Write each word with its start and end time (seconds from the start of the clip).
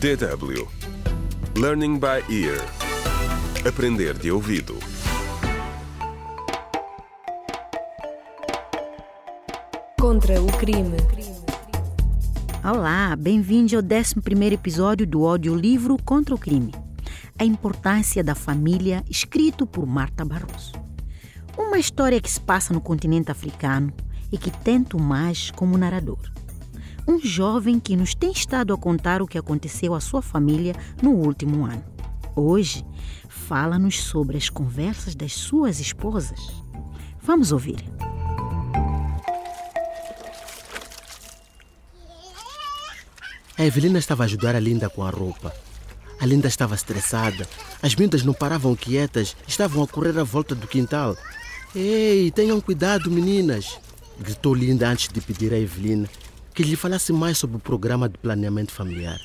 DW 0.00 0.68
Learning 1.56 1.98
by 1.98 2.22
Ear 2.28 2.60
Aprender 3.66 4.12
de 4.18 4.30
ouvido 4.30 4.78
Contra 9.98 10.42
o 10.42 10.46
crime. 10.58 10.96
Olá, 12.62 13.16
bem-vindos 13.16 13.72
ao 13.72 13.80
11 13.80 14.52
episódio 14.52 15.06
do 15.06 15.26
audiolivro 15.26 15.96
Contra 16.04 16.34
o 16.34 16.38
Crime. 16.38 16.74
A 17.38 17.44
importância 17.44 18.22
da 18.22 18.34
família, 18.34 19.02
escrito 19.08 19.66
por 19.66 19.86
Marta 19.86 20.24
Barroso. 20.24 20.72
Uma 21.56 21.78
história 21.78 22.20
que 22.20 22.30
se 22.30 22.40
passa 22.40 22.74
no 22.74 22.80
continente 22.80 23.30
africano 23.30 23.92
e 24.30 24.36
que 24.36 24.50
tem 24.50 24.82
Tomás 24.82 25.50
como 25.50 25.78
narrador. 25.78 26.18
Um 27.06 27.20
jovem 27.20 27.78
que 27.78 27.94
nos 27.96 28.14
tem 28.14 28.32
estado 28.32 28.72
a 28.72 28.78
contar 28.78 29.20
o 29.20 29.26
que 29.26 29.36
aconteceu 29.36 29.94
à 29.94 30.00
sua 30.00 30.22
família 30.22 30.74
no 31.02 31.10
último 31.10 31.66
ano. 31.66 31.84
Hoje, 32.34 32.82
fala-nos 33.28 34.02
sobre 34.02 34.38
as 34.38 34.48
conversas 34.48 35.14
das 35.14 35.34
suas 35.34 35.80
esposas. 35.80 36.40
Vamos 37.20 37.52
ouvir. 37.52 37.76
A 43.58 43.64
Evelina 43.64 43.98
estava 43.98 44.24
a 44.24 44.26
ajudar 44.26 44.56
a 44.56 44.60
Linda 44.60 44.88
com 44.88 45.04
a 45.04 45.10
roupa. 45.10 45.54
A 46.18 46.24
Linda 46.24 46.48
estava 46.48 46.74
estressada. 46.74 47.46
As 47.82 47.94
miúdas 47.94 48.22
não 48.22 48.32
paravam 48.32 48.74
quietas, 48.74 49.36
estavam 49.46 49.82
a 49.82 49.86
correr 49.86 50.18
à 50.18 50.24
volta 50.24 50.54
do 50.54 50.66
quintal. 50.66 51.14
Ei, 51.76 52.30
tenham 52.30 52.62
cuidado, 52.62 53.10
meninas! 53.10 53.78
Gritou 54.18 54.54
Linda 54.54 54.88
antes 54.88 55.08
de 55.08 55.20
pedir 55.20 55.52
a 55.52 55.58
Evelina 55.58 56.08
que 56.54 56.62
lhe 56.62 56.76
falasse 56.76 57.12
mais 57.12 57.36
sobre 57.36 57.56
o 57.56 57.60
programa 57.60 58.08
de 58.08 58.16
planeamento 58.16 58.72
familiar. 58.72 59.20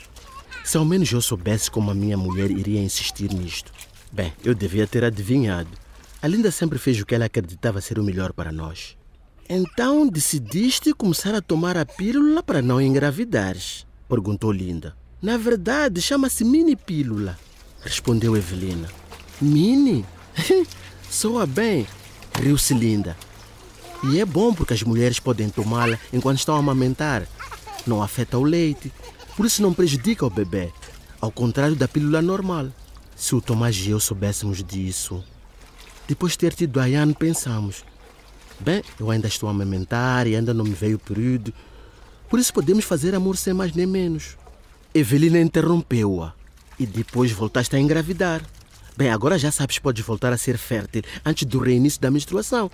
Se 0.63 0.77
ao 0.77 0.83
menos 0.83 1.11
eu 1.11 1.21
soubesse 1.21 1.69
como 1.69 1.91
a 1.91 1.95
minha 1.95 2.17
mulher 2.17 2.49
iria 2.49 2.81
insistir 2.81 3.31
nisto. 3.31 3.71
Bem, 4.11 4.33
eu 4.43 4.55
devia 4.55 4.87
ter 4.87 5.03
adivinhado. 5.03 5.69
A 6.21 6.27
Linda 6.27 6.51
sempre 6.51 6.79
fez 6.79 6.99
o 6.99 7.05
que 7.05 7.13
ela 7.13 7.25
acreditava 7.25 7.79
ser 7.79 7.99
o 7.99 8.03
melhor 8.03 8.33
para 8.33 8.51
nós. 8.51 8.97
Então 9.47 10.07
decidiste 10.07 10.93
começar 10.93 11.33
a 11.33 11.41
tomar 11.41 11.77
a 11.77 11.85
pílula 11.85 12.43
para 12.43 12.61
não 12.61 12.81
engravidares? 12.81 13.85
Perguntou 14.07 14.51
Linda. 14.51 14.95
Na 15.21 15.37
verdade, 15.37 16.01
chama-se 16.01 16.43
mini 16.43 16.75
pílula, 16.75 17.37
respondeu 17.81 18.35
Evelina. 18.35 18.89
Mini? 19.41 20.05
Soa 21.09 21.45
bem, 21.45 21.87
riu-se 22.39 22.73
Linda. 22.73 23.15
E 24.03 24.19
é 24.19 24.25
bom 24.25 24.53
porque 24.53 24.73
as 24.73 24.83
mulheres 24.83 25.19
podem 25.19 25.49
tomá-la 25.49 25.99
enquanto 26.13 26.39
estão 26.39 26.55
a 26.55 26.59
amamentar. 26.59 27.27
Não 27.85 28.01
afeta 28.01 28.37
o 28.37 28.43
leite, 28.43 28.91
por 29.35 29.45
isso 29.45 29.61
não 29.61 29.73
prejudica 29.73 30.25
o 30.25 30.29
bebê, 30.29 30.71
ao 31.19 31.31
contrário 31.31 31.75
da 31.75 31.87
pílula 31.87 32.21
normal. 32.21 32.67
Se 33.15 33.35
o 33.35 33.41
Tomás 33.41 33.75
e 33.75 33.89
eu 33.89 33.99
soubéssemos 33.99 34.63
disso. 34.63 35.23
Depois 36.07 36.31
de 36.33 36.39
ter 36.39 36.53
tido 36.53 36.79
a 36.79 36.83
Ayane, 36.83 37.13
pensamos: 37.13 37.83
bem, 38.59 38.81
eu 38.99 39.11
ainda 39.11 39.27
estou 39.27 39.49
a 39.49 39.51
amamentar 39.51 40.27
e 40.27 40.35
ainda 40.35 40.53
não 40.53 40.63
me 40.63 40.73
veio 40.73 40.95
o 40.95 40.99
período, 40.99 41.53
por 42.29 42.39
isso 42.39 42.53
podemos 42.53 42.85
fazer 42.85 43.13
amor 43.13 43.35
sem 43.35 43.53
mais 43.53 43.73
nem 43.73 43.85
menos. 43.85 44.37
Evelina 44.93 45.39
interrompeu-a 45.39 46.33
e 46.79 46.85
depois 46.85 47.31
voltaste 47.31 47.75
a 47.75 47.79
engravidar. 47.79 48.41
Bem, 48.95 49.09
agora 49.09 49.37
já 49.37 49.51
sabes 49.51 49.77
que 49.77 49.83
podes 49.83 50.05
voltar 50.05 50.33
a 50.33 50.37
ser 50.37 50.57
fértil 50.57 51.03
antes 51.25 51.45
do 51.45 51.59
reinício 51.59 52.01
da 52.01 52.11
menstruação. 52.11 52.71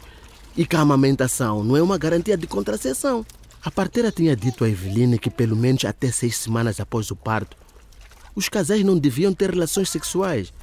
E 0.57 0.65
que 0.65 0.75
a 0.75 0.81
amamentação 0.81 1.63
não 1.63 1.75
é 1.75 1.81
uma 1.81 1.97
garantia 1.97 2.37
de 2.37 2.47
contracepção. 2.47 3.25
A 3.63 3.71
parteira 3.71 4.11
tinha 4.11 4.35
dito 4.35 4.63
a 4.63 4.69
Evelina 4.69 5.17
que 5.17 5.29
pelo 5.29 5.55
menos 5.55 5.83
até 5.85 6.11
seis 6.11 6.37
semanas 6.37 6.79
após 6.79 7.09
o 7.11 7.15
parto, 7.15 7.57
os 8.35 8.47
casais 8.47 8.83
não 8.83 8.97
deviam 8.97 9.33
ter 9.33 9.49
relações 9.49 9.89
sexuais, 9.89 10.53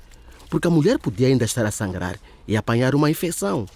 porque 0.49 0.69
a 0.69 0.71
mulher 0.71 0.99
podia 0.99 1.27
ainda 1.27 1.45
estar 1.45 1.65
a 1.65 1.71
sangrar 1.71 2.19
e 2.47 2.57
apanhar 2.57 2.95
uma 2.95 3.11
infecção. 3.11 3.67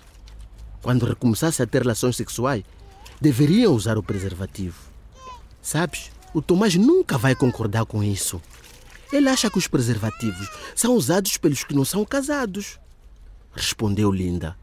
Quando 0.83 1.07
recomeçasse 1.07 1.63
a 1.63 1.67
ter 1.67 1.83
relações 1.83 2.17
sexuais, 2.17 2.63
deveriam 3.21 3.75
usar 3.75 3.99
o 3.99 4.03
preservativo. 4.03 4.79
Sabes, 5.61 6.11
o 6.33 6.41
Tomás 6.41 6.75
nunca 6.77 7.19
vai 7.19 7.35
concordar 7.35 7.87
com 7.87 8.05
isso. 8.05 8.41
Ele 9.13 9.29
acha 9.29 9.51
que 9.51 9.59
os 9.59 9.67
preservativos 9.67 10.49
são 10.75 10.95
usados 10.95 11.37
pelos 11.37 11.65
que 11.65 11.75
não 11.75 11.85
são 11.85 12.05
casados. 12.05 12.79
Respondeu 13.55 14.13
Linda. 14.13 14.57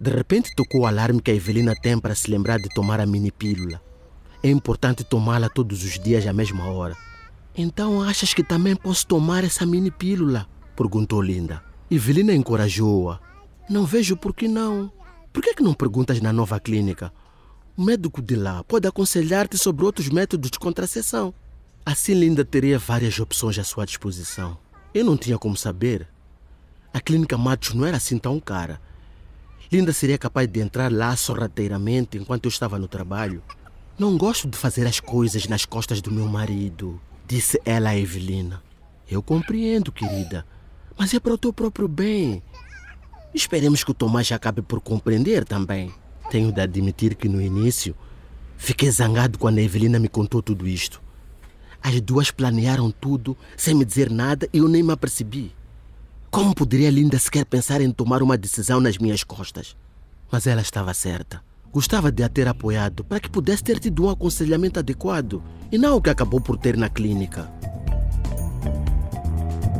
De 0.00 0.10
repente 0.10 0.54
tocou 0.56 0.80
o 0.80 0.86
alarme 0.86 1.20
que 1.20 1.30
a 1.30 1.34
Evelina 1.34 1.74
tem 1.74 1.98
para 1.98 2.14
se 2.14 2.30
lembrar 2.30 2.58
de 2.58 2.70
tomar 2.70 3.00
a 3.00 3.06
mini 3.06 3.30
pílula. 3.30 3.82
É 4.42 4.48
importante 4.48 5.04
tomá-la 5.04 5.50
todos 5.50 5.84
os 5.84 5.98
dias 5.98 6.26
à 6.26 6.32
mesma 6.32 6.70
hora. 6.70 6.96
Então 7.54 8.00
achas 8.00 8.32
que 8.32 8.42
também 8.42 8.74
posso 8.74 9.06
tomar 9.06 9.44
essa 9.44 9.66
mini 9.66 9.90
pílula? 9.90 10.48
Perguntou 10.74 11.20
Linda. 11.20 11.62
Evelina 11.90 12.32
encorajou-a. 12.32 13.20
Não 13.68 13.84
vejo 13.84 14.16
por 14.16 14.34
que 14.34 14.48
não. 14.48 14.90
Por 15.34 15.42
que, 15.42 15.52
que 15.54 15.62
não 15.62 15.74
perguntas 15.74 16.18
na 16.22 16.32
nova 16.32 16.58
clínica? 16.58 17.12
O 17.76 17.84
médico 17.84 18.22
de 18.22 18.36
lá 18.36 18.64
pode 18.64 18.88
aconselhar-te 18.88 19.58
sobre 19.58 19.84
outros 19.84 20.08
métodos 20.08 20.50
de 20.50 20.58
contracepção. 20.58 21.34
Assim 21.84 22.14
Linda 22.14 22.42
teria 22.42 22.78
várias 22.78 23.18
opções 23.20 23.58
à 23.58 23.64
sua 23.64 23.84
disposição. 23.84 24.56
Eu 24.94 25.04
não 25.04 25.18
tinha 25.18 25.36
como 25.36 25.58
saber. 25.58 26.08
A 26.90 27.00
clínica 27.00 27.36
Matos 27.36 27.74
não 27.74 27.84
era 27.84 27.98
assim 27.98 28.16
tão 28.16 28.40
cara. 28.40 28.80
Linda 29.72 29.92
seria 29.92 30.18
capaz 30.18 30.48
de 30.48 30.58
entrar 30.58 30.90
lá 30.90 31.14
sorrateiramente 31.14 32.18
enquanto 32.18 32.46
eu 32.46 32.48
estava 32.48 32.76
no 32.76 32.88
trabalho. 32.88 33.40
Não 33.96 34.18
gosto 34.18 34.48
de 34.48 34.56
fazer 34.56 34.84
as 34.84 34.98
coisas 34.98 35.46
nas 35.46 35.64
costas 35.64 36.02
do 36.02 36.10
meu 36.10 36.26
marido, 36.26 37.00
disse 37.24 37.60
ela 37.64 37.90
a 37.90 37.96
Evelina. 37.96 38.60
Eu 39.08 39.22
compreendo, 39.22 39.92
querida, 39.92 40.44
mas 40.98 41.14
é 41.14 41.20
para 41.20 41.34
o 41.34 41.38
teu 41.38 41.52
próprio 41.52 41.86
bem. 41.86 42.42
Esperemos 43.32 43.84
que 43.84 43.92
o 43.92 43.94
Tomás 43.94 44.32
acabe 44.32 44.60
por 44.60 44.80
compreender 44.80 45.44
também. 45.44 45.94
Tenho 46.32 46.50
de 46.50 46.60
admitir 46.60 47.14
que 47.14 47.28
no 47.28 47.40
início 47.40 47.94
fiquei 48.56 48.90
zangado 48.90 49.38
quando 49.38 49.58
a 49.58 49.62
Evelina 49.62 50.00
me 50.00 50.08
contou 50.08 50.42
tudo 50.42 50.66
isto. 50.66 51.00
As 51.80 52.00
duas 52.00 52.32
planearam 52.32 52.90
tudo 52.90 53.36
sem 53.56 53.76
me 53.76 53.84
dizer 53.84 54.10
nada 54.10 54.48
e 54.52 54.58
eu 54.58 54.66
nem 54.66 54.82
me 54.82 54.92
apercebi. 54.92 55.52
Como 56.30 56.54
poderia 56.54 56.90
Linda 56.90 57.18
sequer 57.18 57.44
pensar 57.44 57.80
em 57.80 57.90
tomar 57.90 58.22
uma 58.22 58.38
decisão 58.38 58.80
nas 58.80 58.96
minhas 58.96 59.24
costas? 59.24 59.76
Mas 60.30 60.46
ela 60.46 60.60
estava 60.60 60.94
certa. 60.94 61.42
Gostava 61.72 62.12
de 62.12 62.22
a 62.22 62.28
ter 62.28 62.46
apoiado 62.46 63.02
para 63.02 63.18
que 63.18 63.28
pudesse 63.28 63.64
ter 63.64 63.80
tido 63.80 64.04
um 64.04 64.10
aconselhamento 64.10 64.78
adequado 64.78 65.42
e 65.72 65.76
não 65.76 65.96
o 65.96 66.00
que 66.00 66.08
acabou 66.08 66.40
por 66.40 66.56
ter 66.56 66.76
na 66.76 66.88
clínica. 66.88 67.50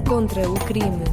Contra 0.09 0.51
o 0.51 0.55
crime. 0.65 1.05